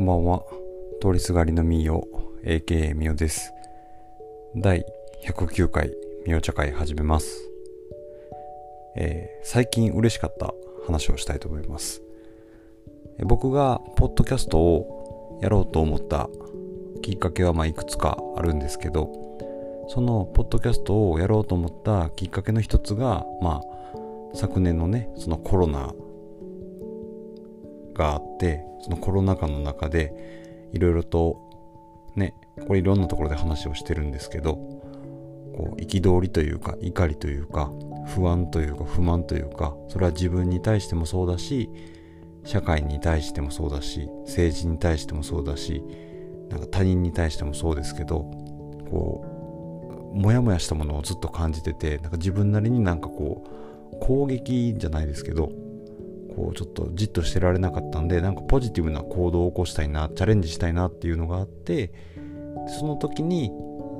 [0.00, 0.42] こんばんは。
[1.02, 2.08] 通りすがりのみよ、
[2.42, 3.52] AKA みよです。
[4.56, 4.82] 第
[5.26, 5.92] 109回
[6.24, 7.50] みよ茶会始めます。
[8.96, 10.54] えー最近嬉しかった
[10.86, 12.00] 話をしたいと思います。
[13.24, 16.30] 僕がポッドキャストをやろうと思った
[17.02, 19.12] きっかけはまあいくつかあるんですけど、
[19.88, 25.92] そのポッドキャストをやろうと思ったきっかけの一つが、まあ、昨年のね、そのコロナ
[27.94, 31.50] があってそのコロナ禍の中でいろいろと
[32.16, 32.34] ね
[32.66, 37.70] これいろんなところで話をしてるんですけどこう憤りというか怒りというか
[38.06, 41.70] 不安というか不満というかそれは自分に対してもそうだし
[42.44, 45.82] 社会に対してもそうだし政治に対してもそうだし
[46.48, 48.20] なんか他人に対してもそうですけど
[48.90, 53.44] こうモヤモヤしたものをずっと感じててなんか自分なりになんかこ
[53.92, 55.52] う攻撃じゃないですけど
[56.40, 61.92] こうちょっとじっとしてられなかったんでなんかポジティブな行動を起こしたいなチャレンジしたいなっていうのがあって
[62.78, 63.50] その時に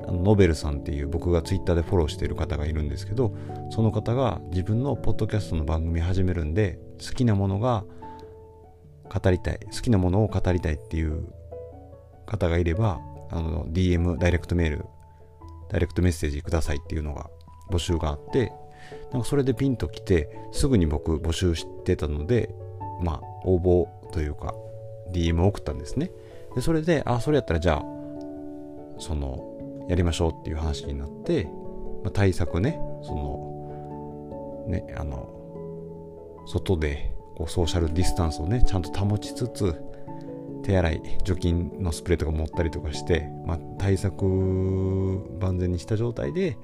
[0.09, 3.37] あのノベルさんっていう僕がツイッターでフォローしている方がいるんですけど
[3.71, 7.85] その方が自分のポッドキャストの番組始めるんで好きなものが
[9.13, 11.27] 語りたい好きなものを語りたいっていう
[12.25, 13.01] 方がいれば
[13.31, 14.87] あの DM ダイレクトメール
[15.69, 17.29] ダイレクトメッセージくださいっていうのが
[17.71, 18.53] 募集があって
[19.13, 22.55] なんかそれでピンと来てすぐに僕募集してたので
[23.03, 24.55] まあ応募というか
[25.13, 26.11] DM を送ったんですね。
[26.55, 27.85] でそれであそれやったらじゃあ
[28.99, 31.45] そのやりましょうっていう話になって、
[32.05, 39.75] まあ、対策ねそのねあの外でこうソーシャルディスタンスをねちゃんと保ちつつ
[40.63, 44.25] 手洗い除菌のスプレーとか持ったりとかして、まあ、対策
[45.41, 46.57] 万全にした状態で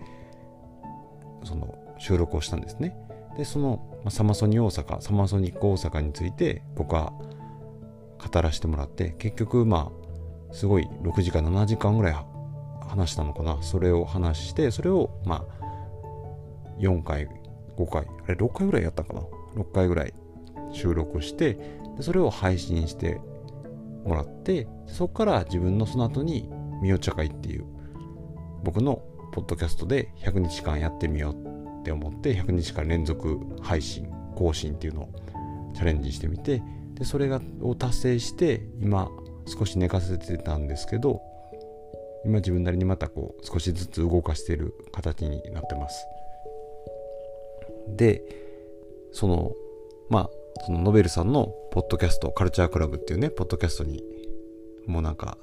[1.45, 2.97] その収録をしたんですね。
[3.36, 7.12] でその、サマソニ大阪サマソニック大阪について僕は
[8.33, 9.91] 語らせてもらって結局ま
[10.51, 12.17] あすごい6時間7時間ぐらい
[12.89, 13.62] 話したのかな。
[13.62, 15.67] それを話してそれをまあ
[16.79, 17.29] 4回
[17.77, 19.20] 5回あれ6回ぐらいやったかな。
[19.56, 20.14] 6回ぐらい
[20.73, 21.55] 収録して
[21.96, 23.20] でそれを配信して
[24.05, 26.48] もらってそこから自分のその後に
[26.80, 27.64] 「みよ茶会」っていう
[28.62, 29.02] 僕の
[29.33, 31.55] ポッドキャストで100日間やってみよう
[31.86, 35.08] って思って100日間連続配信更新っていうのを
[35.73, 36.61] チャレンジしてみて
[36.95, 39.08] でそれがを達成して今
[39.47, 41.23] 少し寝かせてたんですけど
[42.24, 46.05] 今自分なりにまたこう少しずつ動かしてる形になってます。
[47.89, 48.20] で
[49.13, 49.53] その
[50.11, 50.30] まあ
[50.67, 54.03] そのノベルさんのポッドキャストカルチャークラブっていうねポッドキャストに
[54.86, 55.39] もうなんか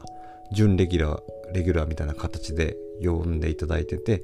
[0.52, 1.22] 準レギュラー
[1.54, 4.24] レギュラーみたいな形で呼んでいただいてて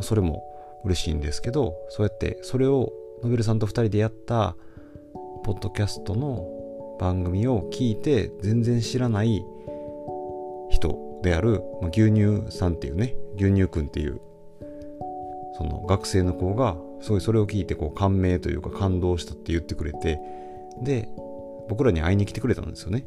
[0.00, 0.44] それも
[0.86, 2.92] 嬉しいんですけどそうやってそれを
[3.22, 4.56] ノベルさんと2人でやった
[5.44, 9.44] ポッドキャストの番組を聞いて全然知らない
[10.70, 14.20] 人である、まあ、牛乳さんっていうね牛乳くんっていう
[15.56, 20.18] その学生の子がすごいそれを聞いてこう感銘というか感動したって言ってくれて
[20.82, 21.08] で
[21.68, 23.06] 僕らに会いに来てくれたんですよね。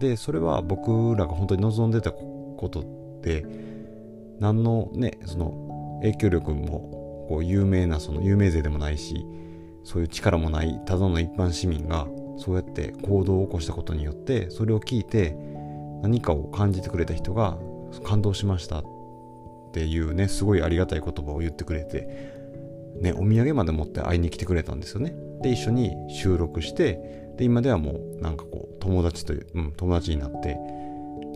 [0.00, 2.84] でそれは僕らが本当に望んでたこと
[3.22, 3.44] で
[4.40, 9.26] 何のねその影響力もこう有名なその有名勢でもないし
[9.84, 12.06] そういう力もないただの一般市民が
[12.36, 15.36] そうやって行動を起こしたことによってそれを聞いて
[16.02, 17.58] 何かを感じてくれた人が
[18.02, 18.84] 感動しましたっ
[19.72, 22.08] ていうねすごいありがたい言葉を言ってくれて
[23.00, 25.14] ねお土産まで持って会いに来てくれたんですよね。
[25.42, 30.56] で一緒に収録してで今ではもうなんかこう友達という、うん、友達になって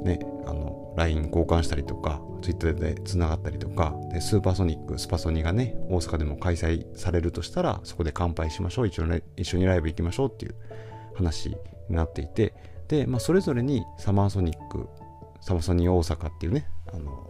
[0.02, 10.54] ねあの LINE 交換したりとか Twitter でつながったりとかでスーパーソニックスパソニーがね大阪でも開催されるとしたらそこで乾杯しましょう一緒に一緒にライブ行きましょうっていう
[11.14, 11.50] 話
[11.88, 12.54] になっていて
[12.88, 14.88] で、まあ、それぞれにサマーソニック
[15.40, 17.28] サマソニー大阪っていうねあの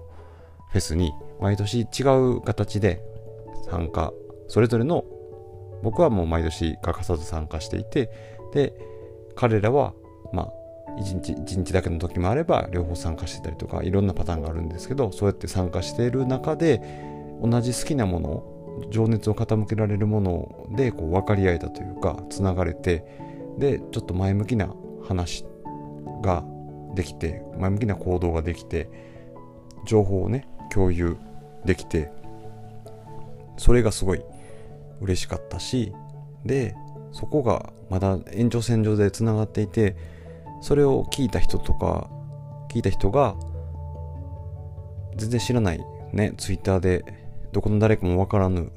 [0.70, 2.02] フェスに毎年違
[2.36, 3.02] う形で
[3.70, 4.12] 参加
[4.48, 5.04] それぞれの
[5.82, 8.10] 僕はもう毎年欠かさず参加していて
[8.52, 8.74] で
[9.36, 9.94] 彼らは
[10.32, 10.52] まあ
[10.98, 16.82] 1日1日だけの時もあれば両方参加してたりとかいろんなパターンがあるんですけどそうやって参加している中で
[17.42, 23.04] 同じ好きなもの情熱を傾けられるものでこう分かり合えたというかつながれて
[23.58, 24.74] でちょっと前向きな
[25.06, 25.44] 話
[26.22, 26.44] が
[26.94, 28.88] できて前向きな行動ができて
[29.86, 31.16] 情報をね共有
[31.64, 32.10] できて
[33.56, 34.22] それがすごい
[35.00, 35.92] 嬉しかったし
[36.44, 36.74] で
[37.12, 39.96] そこがまだ延長線上でつながっていて
[40.60, 42.08] それを聞いた人とか
[42.70, 43.36] 聞いた人が
[45.16, 45.80] 全然知らない
[46.12, 47.04] ねツイッターで
[47.52, 48.70] どこの誰かもわからぬ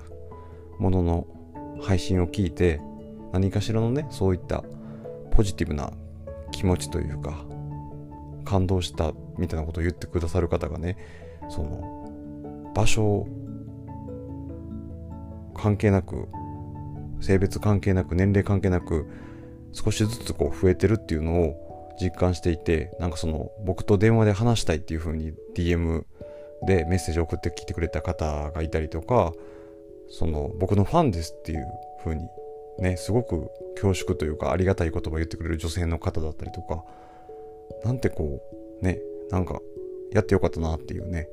[0.80, 1.28] ものの
[1.81, 2.80] 配信を聞いて
[3.31, 4.63] 何かしらのねそういった
[5.31, 5.92] ポジティブな
[6.51, 7.45] 気持ちというか
[8.45, 10.98] 感動したみたいなことを言ってくださる方がね
[11.50, 13.27] その場所
[15.56, 16.27] 関係なく
[17.19, 19.07] 性別関係なく年齢関係なく
[19.74, 26.04] 少しずつこう増えてるっていうのを実感していてなんかその僕と電話で話したいっていう風に DM
[26.66, 29.34] でメッセージを送ってきてくれた方がいたりとか
[30.10, 31.66] その僕のファンですっていう
[32.04, 32.28] 風に
[32.80, 36.84] ねすごく恐縮というかありがたい言葉を言ってくれる女性の方だったりとか
[37.84, 38.42] なんてこ
[38.82, 39.00] うね
[39.30, 39.60] なんか
[40.12, 41.28] やってよかったなっていうね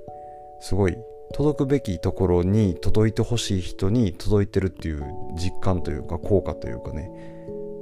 [0.60, 0.96] すごい
[1.34, 5.02] 届くべきところに届いてほしい人に届いてるっていう
[5.34, 7.10] 実感というか効果というかね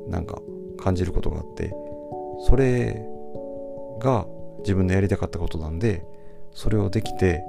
[0.09, 0.41] なんか
[0.79, 1.73] 感じることがあって
[2.41, 3.07] それ
[4.01, 4.27] が
[4.61, 6.05] 自分のやりたかったことなんで
[6.53, 7.43] それをできて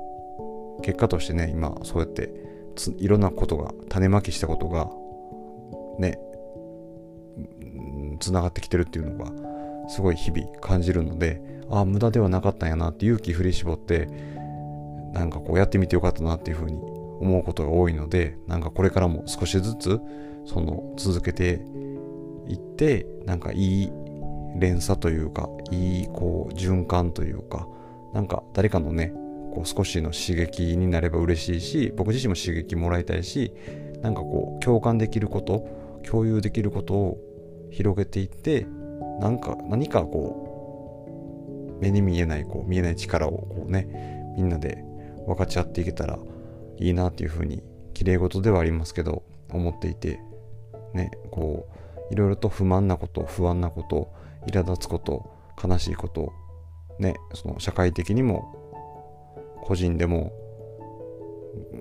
[0.83, 2.29] 結果としてね今そうやって
[2.97, 4.89] いろんなことが種まきしたことが
[5.99, 6.19] ね
[8.19, 9.31] つながってきてるっていうのが
[9.89, 14.07] すごい日々感じるのでああ無駄ではなかったんやなって勇気振り絞って
[15.13, 16.77] なんかこうやってみてよかったなっていうふうに
[17.19, 19.99] 思うことが多いのでなんかこれからも少しずつ
[20.45, 21.61] その続けて
[22.47, 23.91] いってなんかいい
[24.59, 27.67] 連鎖というかいいこう循環というか
[28.13, 29.13] なんか誰かのね
[29.53, 33.53] こう少しの刺激になれば嬉しいし僕自身も刺激もらいたいし
[34.01, 35.67] なんかこう共感できること
[36.03, 37.17] 共有できることを
[37.71, 38.65] 広げていって
[39.19, 44.83] なんか何かこう目に見えないこう見えない力をこうねみんなで
[45.25, 46.17] 分かち合っていけたら
[46.79, 47.63] いいなっていうふうに
[47.93, 50.19] 綺麗事ではありますけど思っていて
[50.93, 51.67] ねこ
[52.09, 54.13] ういろいろと不満なこと不安なこと
[54.47, 55.29] 苛立つこと
[55.61, 56.33] 悲しいこと
[56.99, 58.53] ねその社会的にも
[59.61, 60.31] 個人でも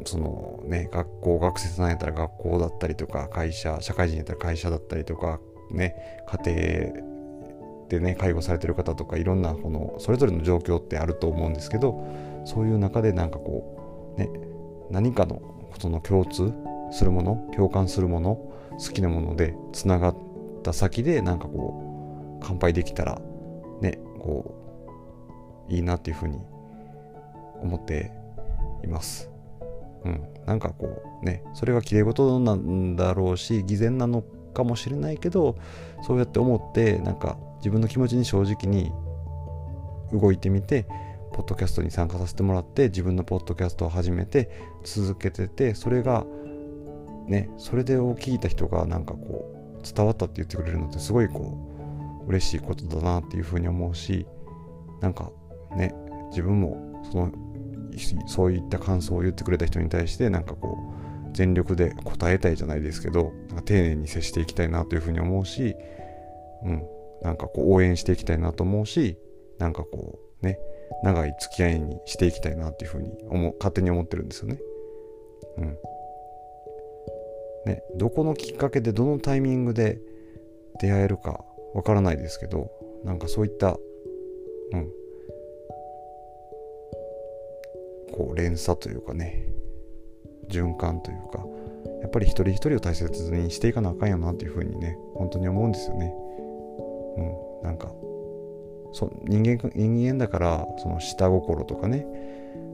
[0.05, 5.41] そのね学校学生さんやったら学校だったりとか会社社会人やったら会社だったりとか
[5.71, 5.95] ね
[6.45, 7.17] 家庭
[7.89, 12.07] でね介護されてる方とかいろんなこのそれぞれの状況ってあると思うんですけど
[12.45, 14.31] そういう中でなんかこうね
[14.91, 15.41] 何かの
[15.79, 16.53] その共通
[16.91, 18.37] するもの共感するもの
[18.79, 20.17] 好きなものでつながっ
[20.63, 21.86] た先でなんかこう
[22.41, 23.21] 乾杯できたら
[23.81, 24.55] ねこ
[25.69, 26.39] ういいなっていうふうに
[27.63, 28.13] 思って
[28.85, 29.31] います。
[30.05, 34.23] うん、なんかこうねそれが綺麗事なんだろうし偽善なの
[34.55, 35.57] かもしれないけど
[36.03, 38.93] そうやって思ってなんか自分の気持ちに正直に
[40.13, 40.87] 動いてみて
[41.33, 44.49] ポッドキャストに参加させてもらって自分のポッドキャストを始めて
[44.85, 46.25] 続けててそれが
[47.27, 51.76] ねそれでを聞いた人がなんかこう伝わったって言ってくれるのってすごいこう
[52.27, 54.27] 嬉しいことだなっていうふうに思うし
[55.01, 55.31] なんか
[55.77, 55.95] ね
[56.31, 57.33] 自分もその
[58.27, 65.75] そういった感想を言ってくれた人に対してなんかこう全力で答えたいじゃないですけどなんか丁寧に接していきたいなというふうに思うし、
[66.65, 66.83] うん、
[67.23, 69.19] なんかこう応援していきたいなと思うし
[69.59, 70.59] なんかこうね
[71.03, 74.59] 長い付き合いにしていきたいなっていうふうに思勝手に思ってるんですよね。
[75.59, 75.79] うん。
[77.67, 79.99] ね、どこのきっかけでどのタイミングで
[80.81, 81.45] 出会えるか
[81.77, 82.71] わからないですけど
[83.05, 83.77] なんかそういった
[84.73, 84.91] うん。
[88.13, 89.47] こう連鎖というかね
[90.49, 91.45] 循環というか
[92.01, 96.15] やっぱり一人一人を大切にしていかなあかんよなっていうふうにね本当に思うんですよね。
[97.19, 97.63] うん。
[97.63, 97.93] なんか
[98.93, 102.07] そ人間人間だからその下心とかね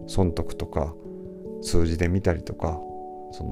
[0.06, 0.94] 損得とか
[1.60, 2.78] 数字で見たりとか
[3.32, 3.50] その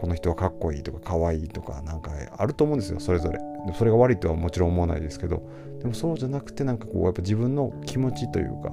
[0.00, 3.38] この人はかっこいいとかかわいいとかなんかあると思うんですよそれぞれ。
[3.74, 5.42] それが悪いとはもちろん思わないですけど
[5.80, 8.70] でもそうじゃなくてなんかこうやっぱ自分の気持ちというか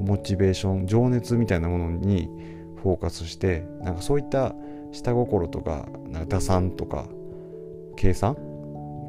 [0.00, 2.28] モチベーション情熱みたいなものに
[2.82, 4.54] フォーカスしてなんかそういった
[4.92, 7.06] 下心とかなんか打算とか
[7.96, 8.36] 計算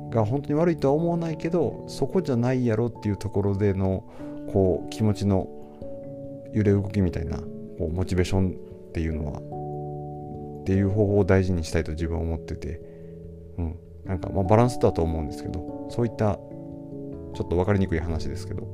[0.10, 4.04] が本当に悪いとは思わないけどそこじゃないやろっていうところでの
[4.52, 5.48] こう気持ちの
[6.54, 8.56] 揺れ動きみたいなこうモチベーション
[8.90, 9.40] っていうのは
[10.62, 12.82] っていう方法を大事にしたいと自分は思ってて、
[13.58, 18.68] うん、なんかまバランスだと思うんですけどそういったちょっと分かりにくい話ですけど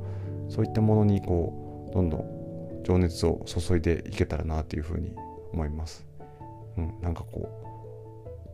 [0.50, 5.14] そういったものにこうどんどん情熱を注いでいけたらなっていうふうに
[5.54, 6.06] 思います。
[6.78, 7.50] うん、なんかこ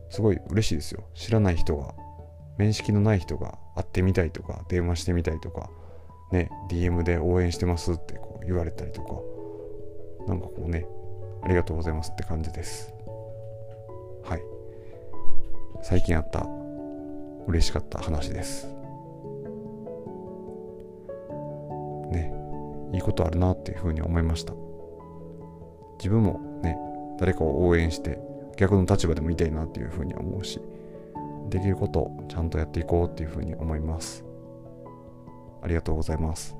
[0.08, 1.04] うすごい嬉しいですよ。
[1.14, 1.94] 知らない人が
[2.58, 5.70] 面識のない人が会ってみたいとか電話してみたいとか
[6.32, 9.14] ね DM で応援してますってこう言われたりとか
[10.26, 10.86] なんかこうね
[11.42, 12.92] ありがとうございますって感じです。
[14.22, 14.42] はい。
[15.82, 16.59] 最近あった
[17.46, 18.66] 嬉しかった話です
[22.10, 22.32] ね
[22.92, 24.54] いいことあるなっていうふうに思いました
[25.98, 26.76] 自分もね
[27.18, 28.18] 誰かを応援して
[28.56, 30.60] 逆の立場でもいたいなっていうふうに思うし
[31.50, 34.24] できることをちゃんとやっていこうっていうふうに思います。
[35.62, 36.56] ありがとうございます。